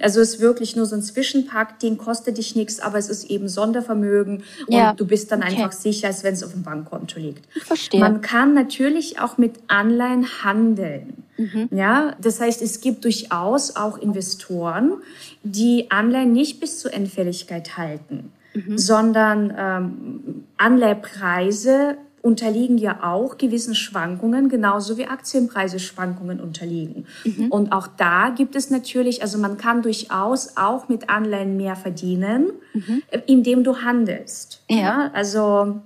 Also 0.00 0.20
es 0.20 0.34
ist 0.34 0.40
wirklich 0.40 0.76
nur 0.76 0.86
so 0.86 0.96
ein 0.96 1.02
Zwischenpack, 1.02 1.78
den 1.80 1.98
kostet 1.98 2.38
dich 2.38 2.56
nichts, 2.56 2.80
aber 2.80 2.98
es 2.98 3.08
ist 3.08 3.24
eben 3.30 3.48
Sondervermögen 3.48 4.42
und 4.66 4.74
ja. 4.74 4.92
du 4.94 5.06
bist 5.06 5.30
dann 5.30 5.42
okay. 5.42 5.56
einfach 5.56 5.72
sicher, 5.72 6.08
als 6.08 6.24
wenn 6.24 6.34
es 6.34 6.42
auf 6.42 6.52
dem 6.52 6.62
Bankkonto 6.62 7.18
liegt. 7.18 7.44
Ich 7.54 7.64
verstehe. 7.64 8.00
Man 8.00 8.20
kann 8.20 8.54
natürlich 8.54 9.20
auch 9.20 9.38
mit 9.38 9.54
Anleihen 9.68 10.26
handeln. 10.42 11.24
Mhm. 11.36 11.68
Ja, 11.70 12.14
das 12.20 12.40
heißt, 12.40 12.62
es 12.62 12.80
gibt 12.80 13.04
durchaus 13.04 13.76
auch 13.76 13.98
Investoren, 13.98 14.94
die 15.42 15.90
Anleihen 15.90 16.32
nicht 16.32 16.60
bis 16.60 16.78
zur 16.78 16.92
Endfälligkeit 16.92 17.76
halten, 17.76 18.32
mhm. 18.54 18.78
sondern 18.78 19.54
ähm, 19.56 20.44
Anleihpreise 20.56 21.96
unterliegen 22.22 22.78
ja 22.78 23.02
auch 23.02 23.36
gewissen 23.36 23.74
Schwankungen, 23.74 24.48
genauso 24.48 24.96
wie 24.96 25.06
Aktienpreise 25.06 25.80
Schwankungen 25.80 26.40
unterliegen. 26.40 27.06
Mhm. 27.24 27.50
Und 27.50 27.72
auch 27.72 27.88
da 27.88 28.30
gibt 28.30 28.54
es 28.54 28.70
natürlich, 28.70 29.22
also 29.22 29.38
man 29.38 29.56
kann 29.58 29.82
durchaus 29.82 30.56
auch 30.56 30.88
mit 30.88 31.10
Anleihen 31.10 31.56
mehr 31.56 31.76
verdienen, 31.76 32.52
mhm. 32.72 33.02
indem 33.26 33.64
du 33.64 33.78
handelst. 33.78 34.62
Ja. 34.70 34.78
ja. 34.78 35.10
Also 35.12 35.80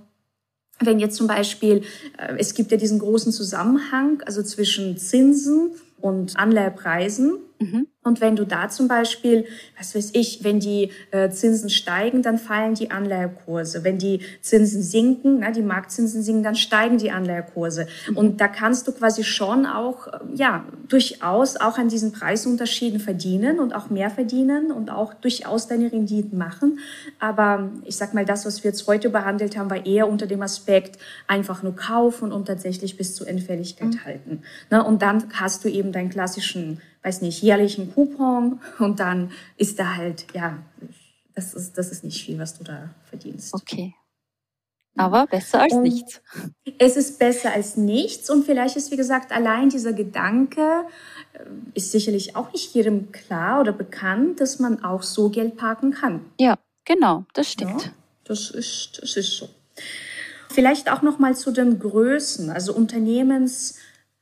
wenn 0.81 0.99
jetzt 0.99 1.17
zum 1.17 1.27
Beispiel, 1.27 1.83
äh, 2.19 2.35
es 2.39 2.55
gibt 2.55 2.71
ja 2.71 2.77
diesen 2.77 2.99
großen 2.99 3.33
Zusammenhang, 3.33 4.23
also 4.27 4.43
zwischen 4.43 4.99
Zinsen 4.99 5.71
und 6.01 6.37
Anleihepreisen. 6.37 7.39
Mhm. 7.59 7.87
Und 8.07 8.21
wenn 8.21 8.37
du 8.37 8.45
da 8.45 8.69
zum 8.69 8.87
Beispiel, 8.87 9.47
was 9.77 9.97
weiß 9.97 10.11
ich, 10.13 10.45
wenn 10.45 10.61
die 10.61 10.93
äh, 11.11 11.29
Zinsen 11.29 11.71
steigen, 11.71 12.23
dann 12.23 12.39
fallen 12.39 12.75
die 12.75 12.93
Anleihekurse. 12.93 13.83
Wenn 13.83 13.99
die 13.99 14.21
Zinsen 14.43 14.81
sinken, 14.81 15.41
na, 15.41 15.51
die 15.51 15.63
Marktzinsen 15.63 16.23
sinken, 16.23 16.45
dann 16.45 16.55
steigen 16.55 16.99
die 16.99 17.11
Anleihekurse. 17.11 17.89
Mhm. 18.09 18.17
Und 18.17 18.41
da 18.41 18.47
kannst 18.47 18.87
du 18.87 18.93
quasi 18.93 19.25
schon 19.25 19.67
auch, 19.67 20.07
äh, 20.07 20.19
ja, 20.37 20.65
durchaus 20.87 21.57
auch 21.57 21.79
an 21.79 21.89
diesen 21.89 22.13
Preisunterschieden 22.13 23.01
verdienen 23.01 23.59
und 23.59 23.75
auch 23.75 23.91
mehr 23.91 24.09
verdienen 24.09 24.71
und 24.71 24.89
auch 24.89 25.13
durchaus 25.15 25.67
deine 25.67 25.91
Renditen 25.91 26.39
machen. 26.39 26.79
Aber 27.19 27.71
ich 27.85 27.97
sag 27.97 28.15
mal, 28.15 28.25
das, 28.25 28.47
was 28.47 28.63
wir 28.63 28.71
jetzt 28.71 28.87
heute 28.87 29.11
behandelt 29.11 29.57
haben, 29.57 29.69
war 29.69 29.85
eher 29.85 30.09
unter 30.09 30.29
dem 30.29 30.43
Aspekt 30.43 30.97
einfach 31.27 31.65
nur 31.65 31.75
kaufen 31.75 32.31
und 32.31 32.47
tatsächlich 32.47 32.97
bis 32.97 33.17
zur 33.17 33.27
Endfälligkeit 33.27 33.95
mhm. 33.95 34.05
halten. 34.05 34.43
Na, 34.71 34.83
und 34.83 35.03
dann 35.03 35.25
hast 35.33 35.65
du 35.65 35.69
eben 35.69 35.91
deinen 35.91 36.11
klassischen 36.11 36.81
weiß 37.07 37.23
nicht, 37.23 37.41
jährlichen 37.41 37.95
Coupon 37.95 38.61
und 38.81 38.99
dann 38.99 39.31
ist 39.57 39.79
da 39.79 39.95
halt, 39.95 40.27
ja, 40.35 40.59
das 41.35 41.55
ist, 41.55 41.79
das 41.79 41.93
ist 41.93 42.03
nicht 42.03 42.25
viel, 42.25 42.39
was 42.39 42.59
du 42.59 42.65
da 42.65 42.91
verdienst. 43.05 43.55
Okay. 43.55 43.95
Aber 44.97 45.27
besser 45.27 45.61
als 45.61 45.75
und 45.75 45.83
nichts. 45.83 46.21
Es 46.79 46.97
ist 46.97 47.19
besser 47.19 47.53
als 47.53 47.77
nichts 47.77 48.29
und 48.29 48.45
vielleicht 48.45 48.77
ist, 48.77 48.91
wie 48.91 48.97
gesagt, 48.97 49.31
allein 49.31 49.69
dieser 49.69 49.93
Gedanke, 49.93 50.85
äh, 51.35 51.39
ist 51.75 51.93
sicherlich 51.93 52.35
auch 52.35 52.53
nicht 52.53 52.75
jedem 52.75 53.13
klar 53.13 53.61
oder 53.61 53.73
bekannt, 53.73 54.41
dass 54.41 54.59
man 54.59 54.83
auch 54.83 55.03
so 55.03 55.29
Geld 55.29 55.57
parken 55.57 55.93
kann. 55.93 56.23
Ja, 56.41 56.59
genau, 56.85 57.25
das 57.35 57.53
stimmt. 57.53 57.85
Ja, 57.85 57.91
das 58.25 58.51
ist, 58.51 58.99
das 59.01 59.17
ist 59.17 59.37
so. 59.37 59.49
Vielleicht 60.49 60.91
auch 60.91 61.03
noch 61.03 61.19
mal 61.19 61.37
zu 61.37 61.53
den 61.53 61.79
Größen, 61.79 62.51
also 62.51 62.75
Unternehmens 62.75 63.77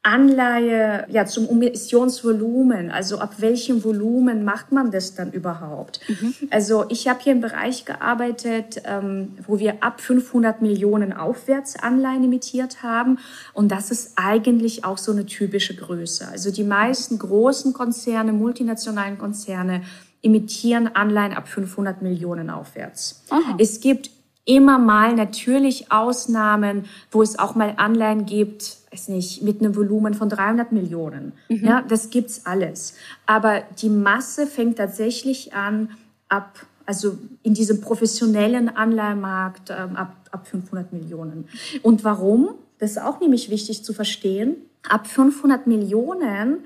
Anleihe 0.05 1.07
ja, 1.09 1.25
zum 1.25 1.49
Emissionsvolumen, 1.49 2.91
also 2.91 3.19
ab 3.19 3.37
welchem 3.39 3.83
Volumen 3.83 4.45
macht 4.45 4.71
man 4.71 4.91
das 4.91 5.15
dann 5.15 5.33
überhaupt? 5.33 5.99
Mhm. 6.07 6.35
Also 6.51 6.85
ich 6.91 7.09
habe 7.09 7.21
hier 7.23 7.33
im 7.33 7.41
Bereich 7.41 7.87
gearbeitet, 7.87 8.83
ähm, 8.85 9.33
wo 9.47 9.59
wir 9.59 9.83
ab 9.83 10.03
500 10.03 10.61
Millionen 10.61 11.15
aufwärts 11.15 11.77
Anleihen 11.77 12.23
emittiert 12.23 12.83
haben 12.83 13.19
und 13.55 13.73
das 13.73 13.91
ist 13.91 14.13
eigentlich 14.17 14.85
auch 14.85 14.99
so 14.99 15.11
eine 15.11 15.25
typische 15.25 15.75
Größe. 15.75 16.29
Also 16.29 16.51
die 16.51 16.65
meisten 16.65 17.19
großen 17.19 17.73
Konzerne, 17.73 18.35
multinationalen 18.35 19.17
Konzerne 19.17 19.85
emittieren 20.23 20.89
Anleihen 20.95 21.33
ab 21.33 21.49
500 21.49 22.03
Millionen 22.03 22.51
aufwärts. 22.51 23.23
Aha. 23.31 23.57
Es 23.59 23.81
gibt 23.81 24.11
immer 24.45 24.79
mal 24.79 25.15
natürlich 25.15 25.91
Ausnahmen, 25.91 26.85
wo 27.11 27.23
es 27.23 27.39
auch 27.39 27.55
mal 27.55 27.75
Anleihen 27.77 28.27
gibt, 28.27 28.77
weiß 28.93 29.09
nicht, 29.09 29.43
mit 29.43 29.61
einem 29.61 29.75
Volumen 29.75 30.15
von 30.15 30.29
300 30.29 30.73
Millionen. 30.73 31.33
Mhm. 31.49 31.65
Ja, 31.65 31.83
das 31.83 32.11
gibt's 32.11 32.45
alles. 32.45 32.95
Aber 33.27 33.63
die 33.81 33.89
Masse 33.89 34.47
fängt 34.47 34.77
tatsächlich 34.77 35.55
an 35.55 35.91
ab, 36.29 36.67
also 36.87 37.19
in 37.43 37.55
diesem 37.55 37.81
professionellen 37.81 38.69
Anleihemarkt 38.69 39.71
ähm, 39.71 39.97
ab, 39.97 40.15
ab 40.31 40.47
500 40.47 40.93
Millionen. 40.93 41.49
Und 41.83 42.05
warum? 42.05 42.51
Das 42.79 42.93
ist 42.93 43.03
auch 43.03 43.21
nämlich 43.21 43.51
wichtig 43.51 43.85
zu 43.85 43.95
verstehen. 43.95 44.57
Ab 44.89 45.07
500 45.07 45.67
Millionen 45.67 46.65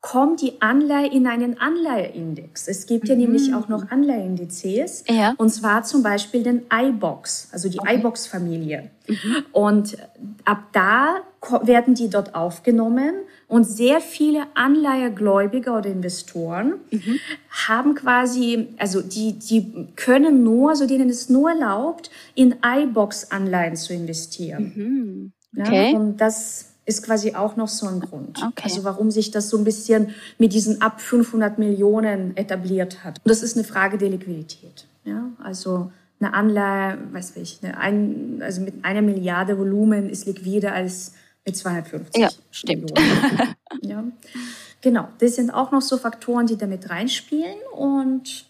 kommt 0.00 0.40
die 0.40 0.62
Anleihe 0.62 1.12
in 1.12 1.26
einen 1.26 1.60
Anleiheindex. 1.60 2.68
Es 2.68 2.86
gibt 2.86 3.08
ja 3.08 3.14
mhm. 3.14 3.20
nämlich 3.20 3.54
auch 3.54 3.68
noch 3.68 3.90
Anleiheindizes. 3.90 5.04
Ja. 5.08 5.34
Und 5.36 5.50
zwar 5.50 5.84
zum 5.84 6.02
Beispiel 6.02 6.42
den 6.42 6.62
iBox, 6.72 7.48
also 7.52 7.68
die 7.68 7.78
okay. 7.78 7.96
iBox-Familie. 7.96 8.90
Mhm. 9.06 9.44
Und 9.52 9.98
ab 10.44 10.64
da 10.72 11.16
werden 11.62 11.94
die 11.94 12.08
dort 12.08 12.34
aufgenommen 12.34 13.14
und 13.46 13.64
sehr 13.64 14.00
viele 14.00 14.44
Anleihegläubiger 14.54 15.76
oder 15.78 15.90
Investoren 15.90 16.74
mhm. 16.90 17.18
haben 17.50 17.94
quasi, 17.94 18.68
also 18.78 19.02
die, 19.02 19.38
die 19.38 19.88
können 19.96 20.42
nur, 20.42 20.70
also 20.70 20.86
denen 20.86 21.10
ist 21.10 21.28
nur 21.30 21.50
erlaubt, 21.50 22.10
in 22.34 22.56
iBox-Anleihen 22.64 23.76
zu 23.76 23.92
investieren. 23.92 24.72
Mhm. 24.74 25.32
Okay. 25.58 25.92
Ja, 25.92 25.98
und 25.98 26.18
das 26.18 26.70
ist 26.90 27.04
quasi 27.04 27.34
auch 27.36 27.56
noch 27.56 27.68
so 27.68 27.86
ein 27.86 28.00
Grund. 28.00 28.42
Okay. 28.42 28.64
Also 28.64 28.82
warum 28.84 29.10
sich 29.12 29.30
das 29.30 29.48
so 29.48 29.56
ein 29.56 29.64
bisschen 29.64 30.14
mit 30.38 30.52
diesen 30.52 30.82
ab 30.82 31.00
500 31.00 31.58
Millionen 31.58 32.36
etabliert 32.36 33.04
hat. 33.04 33.20
Und 33.24 33.30
das 33.30 33.42
ist 33.42 33.56
eine 33.56 33.64
Frage 33.64 33.96
der 33.96 34.08
Liquidität. 34.10 34.86
Ja? 35.04 35.30
Also 35.42 35.92
eine 36.18 36.34
Anleihe, 36.34 36.98
weiß 37.12 37.36
ich, 37.36 37.60
eine 37.62 37.78
ein, 37.78 38.42
also 38.42 38.60
mit 38.60 38.84
einer 38.84 39.02
Milliarde 39.02 39.56
Volumen 39.56 40.10
ist 40.10 40.26
liquider 40.26 40.72
als 40.72 41.14
mit 41.46 41.56
250 41.56 42.20
ja, 42.20 42.28
stimmt. 42.50 42.92
Millionen. 42.92 43.54
ja, 43.82 44.04
genau. 44.80 45.08
Das 45.20 45.36
sind 45.36 45.50
auch 45.50 45.70
noch 45.70 45.82
so 45.82 45.96
Faktoren, 45.96 46.46
die 46.46 46.58
damit 46.58 46.90
reinspielen 46.90 47.56
und 47.72 48.49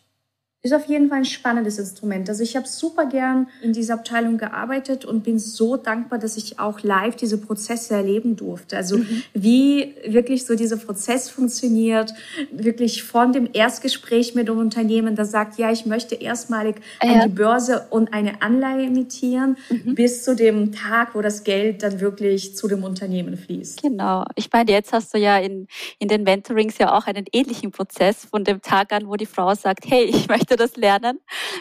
ist 0.63 0.75
auf 0.75 0.87
jeden 0.87 1.09
Fall 1.09 1.19
ein 1.19 1.25
spannendes 1.25 1.79
Instrument. 1.79 2.29
Also 2.29 2.43
ich 2.43 2.55
habe 2.55 2.69
super 2.69 3.07
gern 3.07 3.49
in 3.63 3.73
dieser 3.73 3.95
Abteilung 3.95 4.37
gearbeitet 4.37 5.07
und 5.07 5.25
bin 5.25 5.39
so 5.39 5.79
dankbar, 5.79 6.19
dass 6.19 6.37
ich 6.37 6.59
auch 6.59 6.83
live 6.83 7.17
diese 7.17 7.39
Prozesse 7.39 7.95
erleben 7.95 8.37
durfte. 8.37 8.77
Also 8.77 8.99
mhm. 8.99 9.23
wie 9.33 9.95
wirklich 10.07 10.45
so 10.45 10.55
dieser 10.57 10.77
Prozess 10.77 11.31
funktioniert, 11.31 12.13
wirklich 12.53 13.03
von 13.05 13.33
dem 13.33 13.49
Erstgespräch 13.51 14.35
mit 14.35 14.49
dem 14.49 14.59
Unternehmen, 14.59 15.17
das 15.17 15.31
sagt, 15.31 15.59
ja, 15.59 15.73
ich 15.73 15.87
möchte 15.87 16.15
erstmalig 16.15 16.77
ja. 17.03 17.11
an 17.11 17.31
die 17.31 17.35
Börse 17.35 17.87
und 17.89 18.13
eine 18.13 18.43
Anleihe 18.43 18.87
emittieren, 18.87 19.57
mhm. 19.71 19.95
bis 19.95 20.25
zu 20.25 20.37
dem 20.37 20.73
Tag, 20.73 21.15
wo 21.15 21.23
das 21.23 21.43
Geld 21.43 21.83
dann 21.83 22.01
wirklich 22.01 22.55
zu 22.55 22.69
dem 22.69 22.85
Unternehmen 22.85 23.39
fließt. 23.39 23.81
Genau. 23.81 24.25
Ich 24.35 24.51
meine, 24.53 24.71
jetzt 24.71 24.93
hast 24.93 25.15
du 25.15 25.19
ja 25.19 25.39
in, 25.39 25.69
in 25.99 26.09
den 26.09 26.23
Mentorings 26.23 26.77
ja 26.77 26.95
auch 26.99 27.07
einen 27.07 27.25
ähnlichen 27.33 27.71
Prozess 27.71 28.27
von 28.27 28.45
dem 28.45 28.61
Tag 28.61 28.93
an, 28.93 29.09
wo 29.09 29.17
die 29.17 29.25
Frau 29.25 29.55
sagt, 29.55 29.87
hey, 29.89 30.05
ich 30.05 30.29
möchte 30.50 30.50
möchte 30.51 30.57
das 30.57 30.77
lernen, 30.77 31.21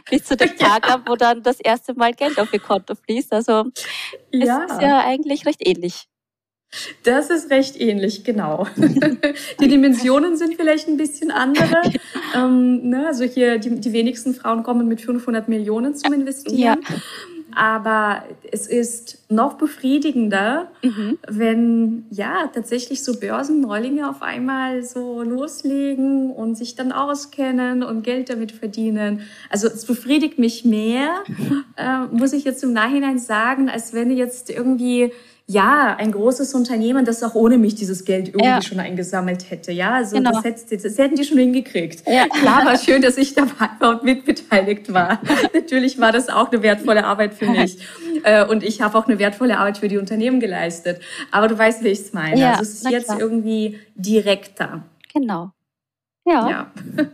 bis 0.09 0.25
zu 0.25 0.35
dem 0.35 0.49
Tag 0.57 0.87
ja. 0.87 0.95
ab, 0.95 1.03
wo 1.07 1.15
dann 1.15 1.43
das 1.43 1.59
erste 1.59 1.93
Mal 1.93 2.13
Geld 2.13 2.39
auf 2.39 2.53
ihr 2.53 2.59
Konto 2.59 2.95
fließt. 2.95 3.33
Also 3.33 3.65
ja. 4.31 4.65
es 4.65 4.73
ist 4.73 4.81
ja 4.81 4.99
eigentlich 4.99 5.45
recht 5.45 5.65
ähnlich. 5.65 6.05
Das 7.01 7.31
ist 7.31 7.49
recht 7.49 7.81
ähnlich, 7.81 8.23
genau. 8.23 8.67
die 9.59 9.67
Dimensionen 9.67 10.37
sind 10.37 10.55
vielleicht 10.55 10.87
ein 10.87 10.97
bisschen 10.97 11.31
andere. 11.31 11.81
ähm, 12.35 12.87
ne, 12.89 13.07
also 13.07 13.23
hier, 13.23 13.57
die, 13.57 13.79
die 13.79 13.91
wenigsten 13.91 14.35
Frauen 14.35 14.61
kommen 14.61 14.87
mit 14.87 15.01
500 15.01 15.49
Millionen 15.49 15.95
zum 15.95 16.13
Investieren. 16.13 16.57
Ja. 16.57 16.77
Aber 17.55 18.23
es 18.51 18.67
ist 18.67 19.19
noch 19.29 19.53
befriedigender, 19.53 20.71
mhm. 20.83 21.17
wenn 21.27 22.05
ja 22.09 22.47
tatsächlich 22.53 23.03
so 23.03 23.19
Börsenneulinge 23.19 24.09
auf 24.09 24.21
einmal 24.21 24.83
so 24.83 25.21
loslegen 25.21 26.31
und 26.31 26.55
sich 26.55 26.75
dann 26.75 26.91
auskennen 26.91 27.83
und 27.83 28.03
Geld 28.03 28.29
damit 28.29 28.51
verdienen. 28.51 29.21
Also 29.49 29.67
es 29.67 29.85
befriedigt 29.85 30.39
mich 30.39 30.65
mehr, 30.65 31.23
äh, 31.75 32.05
muss 32.11 32.33
ich 32.33 32.43
jetzt 32.43 32.63
im 32.63 32.73
Nachhinein 32.73 33.19
sagen, 33.19 33.69
als 33.69 33.93
wenn 33.93 34.11
jetzt 34.11 34.49
irgendwie 34.49 35.11
ja, 35.49 35.95
ein 35.97 36.11
großes 36.11 36.53
Unternehmen, 36.53 37.05
das 37.05 37.23
auch 37.23 37.33
ohne 37.33 37.57
mich 37.57 37.73
dieses 37.73 38.05
Geld 38.05 38.27
irgendwie 38.27 38.45
ja. 38.45 38.61
schon 38.61 38.79
eingesammelt 38.79 39.49
hätte. 39.49 39.71
Ja, 39.71 39.93
also 39.93 40.15
genau. 40.15 40.29
das, 40.29 40.43
hätte, 40.43 40.77
das, 40.77 40.95
hätten 40.95 41.15
die 41.15 41.23
schon 41.23 41.39
hingekriegt. 41.39 42.07
Ja. 42.07 42.27
Klar 42.27 42.67
war 42.67 42.77
schön, 42.77 43.01
dass 43.01 43.17
ich 43.17 43.33
dabei 43.33 43.67
war 43.79 43.89
und 43.89 44.03
mitbeteiligt 44.03 44.93
war. 44.93 45.19
Natürlich 45.55 45.99
war 45.99 46.11
das 46.11 46.29
auch 46.29 46.51
eine 46.51 46.61
wertvolle 46.61 47.03
Arbeit 47.03 47.33
für 47.33 47.47
mich. 47.47 47.79
Äh, 48.23 48.45
und 48.45 48.63
ich 48.63 48.81
habe 48.81 48.95
auch 48.95 49.07
eine 49.07 49.17
wertvolle 49.17 49.57
Arbeit 49.57 49.79
für 49.79 49.87
die 49.87 49.97
Unternehmen 49.97 50.39
geleistet. 50.39 51.01
Aber 51.31 51.47
du 51.47 51.57
weißt, 51.57 51.83
wie 51.83 51.87
ich 51.87 52.01
es 52.01 52.13
meine. 52.13 52.39
Ja, 52.39 52.51
also 52.51 52.61
es 52.61 52.73
ist 52.73 52.91
jetzt 52.91 53.05
klar. 53.05 53.19
irgendwie 53.19 53.79
direkter. 53.95 54.83
Genau. 55.11 55.49
Ja. 56.27 56.47
ja. 56.47 56.71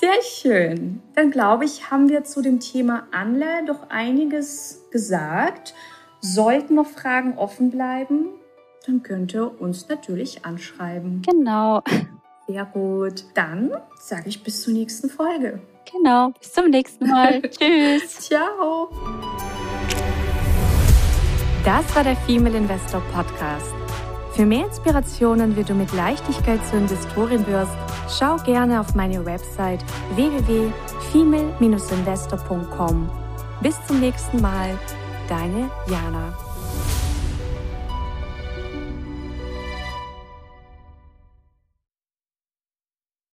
Sehr 0.00 0.22
schön. 0.22 1.02
Dann 1.14 1.30
glaube 1.30 1.66
ich, 1.66 1.90
haben 1.90 2.08
wir 2.08 2.24
zu 2.24 2.40
dem 2.40 2.58
Thema 2.58 3.06
Anleihe 3.12 3.66
doch 3.66 3.90
einiges 3.90 4.86
gesagt. 4.90 5.74
Sollten 6.20 6.74
noch 6.74 6.86
Fragen 6.86 7.38
offen 7.38 7.70
bleiben, 7.70 8.26
dann 8.86 9.02
könnt 9.02 9.34
ihr 9.34 9.60
uns 9.60 9.88
natürlich 9.88 10.44
anschreiben. 10.44 11.22
Genau. 11.22 11.82
Sehr 12.46 12.66
gut. 12.66 13.24
Dann 13.34 13.72
sage 13.98 14.28
ich 14.28 14.42
bis 14.42 14.62
zur 14.62 14.74
nächsten 14.74 15.08
Folge. 15.08 15.60
Genau. 15.90 16.32
Bis 16.38 16.52
zum 16.52 16.68
nächsten 16.70 17.08
Mal. 17.08 17.40
Tschüss. 17.50 18.20
Ciao. 18.20 18.90
Das 21.64 21.94
war 21.94 22.04
der 22.04 22.16
Female 22.16 22.56
Investor 22.56 23.02
Podcast. 23.12 23.74
Für 24.34 24.46
mehr 24.46 24.64
Inspirationen, 24.66 25.56
wie 25.56 25.64
du 25.64 25.74
mit 25.74 25.92
Leichtigkeit 25.92 26.64
zur 26.66 26.78
Investorin 26.78 27.46
wirst, 27.46 27.76
schau 28.08 28.38
gerne 28.38 28.80
auf 28.80 28.94
meine 28.94 29.26
Website 29.26 29.84
www.female-investor.com. 30.14 33.10
Bis 33.62 33.76
zum 33.86 34.00
nächsten 34.00 34.40
Mal 34.40 34.78
deine 35.30 35.70
Jana. 35.86 36.49